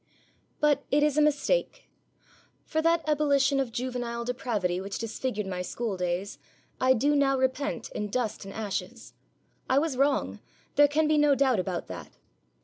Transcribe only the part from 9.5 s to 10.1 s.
I was